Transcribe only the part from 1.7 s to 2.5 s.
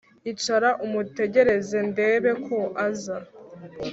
ndebe